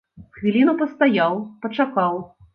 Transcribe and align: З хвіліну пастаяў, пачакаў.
З 0.29 0.37
хвіліну 0.37 0.73
пастаяў, 0.79 1.37
пачакаў. 1.67 2.21